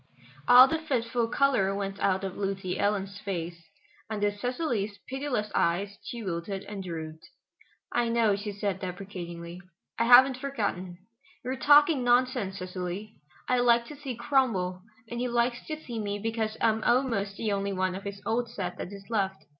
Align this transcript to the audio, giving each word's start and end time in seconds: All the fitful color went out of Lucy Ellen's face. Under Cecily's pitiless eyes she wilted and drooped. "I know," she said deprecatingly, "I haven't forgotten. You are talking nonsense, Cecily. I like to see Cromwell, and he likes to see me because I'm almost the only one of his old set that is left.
All 0.47 0.67
the 0.67 0.79
fitful 0.79 1.27
color 1.27 1.75
went 1.75 1.99
out 1.99 2.23
of 2.23 2.35
Lucy 2.35 2.79
Ellen's 2.79 3.19
face. 3.19 3.65
Under 4.09 4.31
Cecily's 4.31 4.97
pitiless 5.07 5.51
eyes 5.53 5.99
she 6.03 6.23
wilted 6.23 6.63
and 6.63 6.83
drooped. 6.83 7.29
"I 7.93 8.09
know," 8.09 8.35
she 8.35 8.51
said 8.51 8.79
deprecatingly, 8.79 9.61
"I 9.99 10.05
haven't 10.05 10.37
forgotten. 10.37 10.97
You 11.45 11.51
are 11.51 11.55
talking 11.55 12.03
nonsense, 12.03 12.57
Cecily. 12.57 13.13
I 13.47 13.59
like 13.59 13.85
to 13.89 13.95
see 13.95 14.15
Cromwell, 14.15 14.81
and 15.07 15.19
he 15.19 15.27
likes 15.27 15.63
to 15.67 15.79
see 15.79 15.99
me 15.99 16.17
because 16.17 16.57
I'm 16.59 16.83
almost 16.83 17.37
the 17.37 17.51
only 17.51 17.71
one 17.73 17.93
of 17.93 18.01
his 18.05 18.23
old 18.25 18.49
set 18.49 18.79
that 18.79 18.91
is 18.91 19.07
left. 19.11 19.45